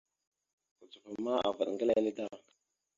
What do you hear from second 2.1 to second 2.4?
da.